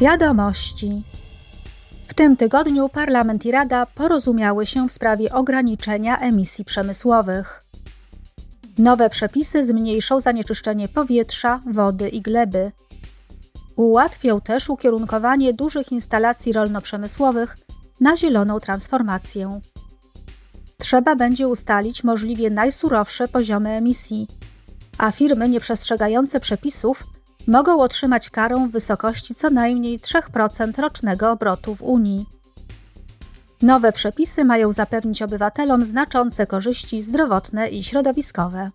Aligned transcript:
Wiadomości. 0.00 1.02
W 2.06 2.14
tym 2.14 2.36
tygodniu 2.36 2.88
Parlament 2.88 3.46
i 3.46 3.50
Rada 3.50 3.86
porozumiały 3.86 4.66
się 4.66 4.88
w 4.88 4.92
sprawie 4.92 5.32
ograniczenia 5.32 6.18
emisji 6.18 6.64
przemysłowych. 6.64 7.64
Nowe 8.78 9.10
przepisy 9.10 9.66
zmniejszą 9.66 10.20
zanieczyszczenie 10.20 10.88
powietrza, 10.88 11.60
wody 11.72 12.08
i 12.08 12.20
gleby. 12.20 12.72
Ułatwią 13.76 14.40
też 14.40 14.70
ukierunkowanie 14.70 15.52
dużych 15.52 15.92
instalacji 15.92 16.52
rolno-przemysłowych 16.52 17.56
na 18.00 18.16
zieloną 18.16 18.60
transformację. 18.60 19.60
Trzeba 20.78 21.16
będzie 21.16 21.48
ustalić 21.48 22.04
możliwie 22.04 22.50
najsurowsze 22.50 23.28
poziomy 23.28 23.70
emisji, 23.70 24.28
a 24.98 25.10
firmy 25.10 25.48
nieprzestrzegające 25.48 26.40
przepisów 26.40 27.04
mogą 27.46 27.80
otrzymać 27.80 28.30
karę 28.30 28.66
w 28.68 28.72
wysokości 28.72 29.34
co 29.34 29.50
najmniej 29.50 30.00
3% 30.00 30.80
rocznego 30.80 31.30
obrotu 31.30 31.74
w 31.74 31.82
Unii. 31.82 32.26
Nowe 33.62 33.92
przepisy 33.92 34.44
mają 34.44 34.72
zapewnić 34.72 35.22
obywatelom 35.22 35.84
znaczące 35.84 36.46
korzyści 36.46 37.02
zdrowotne 37.02 37.68
i 37.68 37.84
środowiskowe. 37.84 38.70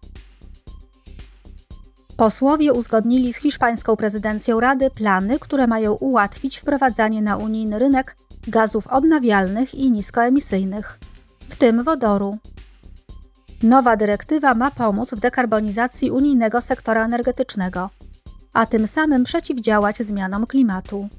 Posłowie 2.18 2.74
uzgodnili 2.74 3.34
z 3.34 3.38
hiszpańską 3.38 3.96
prezydencją 3.96 4.60
Rady 4.60 4.90
plany, 4.90 5.40
które 5.40 5.68
mają 5.68 5.94
ułatwić 5.94 6.58
wprowadzanie 6.58 7.22
na 7.22 7.38
unijny 7.38 7.80
rynek 7.80 8.16
gazów 8.48 8.88
odnawialnych 8.88 9.76
i 9.76 9.92
niskoemisyjnych, 9.92 11.00
w 11.48 11.56
tym 11.56 11.84
wodoru. 11.84 12.38
Nowa 13.64 13.96
dyrektywa 13.96 14.54
ma 14.54 14.72
pomóc 14.72 15.12
w 15.12 15.20
dekarbonizacji 15.20 16.12
unijnego 16.12 16.62
sektora 16.62 17.06
energetycznego, 17.06 17.90
a 18.54 18.66
tym 18.66 18.88
samym 18.88 19.24
przeciwdziałać 19.24 19.98
zmianom 19.98 20.48
klimatu. 20.48 21.10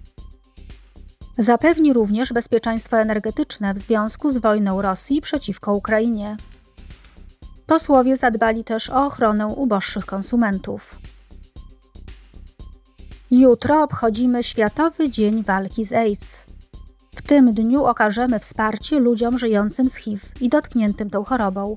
Zapewni 1.38 1.92
również 1.92 2.32
bezpieczeństwo 2.32 2.98
energetyczne 2.98 3.74
w 3.74 3.78
związku 3.78 4.32
z 4.32 4.38
wojną 4.38 4.82
Rosji 4.82 5.20
przeciwko 5.20 5.74
Ukrainie. 5.74 6.36
Posłowie 7.66 8.16
zadbali 8.16 8.64
też 8.64 8.90
o 8.90 9.06
ochronę 9.06 9.46
uboższych 9.46 10.06
konsumentów. 10.06 10.98
Jutro 13.30 13.82
obchodzimy 13.82 14.42
Światowy 14.42 15.10
Dzień 15.10 15.42
Walki 15.42 15.84
z 15.84 15.92
AIDS. 15.92 16.44
W 17.14 17.22
tym 17.22 17.54
dniu 17.54 17.84
okażemy 17.84 18.38
wsparcie 18.38 18.98
ludziom 18.98 19.38
żyjącym 19.38 19.88
z 19.88 19.94
HIV 19.94 20.26
i 20.40 20.48
dotkniętym 20.48 21.10
tą 21.10 21.24
chorobą 21.24 21.76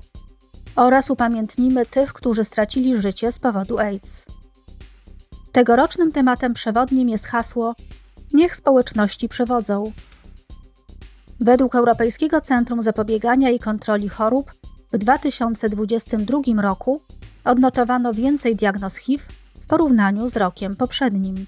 oraz 0.76 1.10
upamiętnimy 1.10 1.86
tych, 1.86 2.12
którzy 2.12 2.44
stracili 2.44 3.00
życie 3.00 3.32
z 3.32 3.38
powodu 3.38 3.78
AIDS. 3.78 4.26
Tegorocznym 5.56 6.12
tematem 6.12 6.54
przewodnim 6.54 7.08
jest 7.08 7.26
hasło 7.26 7.74
Niech 8.32 8.56
społeczności 8.56 9.28
przewodzą. 9.28 9.92
Według 11.40 11.74
Europejskiego 11.74 12.40
Centrum 12.40 12.82
Zapobiegania 12.82 13.50
i 13.50 13.58
Kontroli 13.58 14.08
Chorób 14.08 14.54
w 14.92 14.98
2022 14.98 16.62
roku 16.62 17.00
odnotowano 17.44 18.12
więcej 18.12 18.56
diagnoz 18.56 18.96
HIV 18.96 19.24
w 19.60 19.66
porównaniu 19.66 20.28
z 20.28 20.36
rokiem 20.36 20.76
poprzednim. 20.76 21.46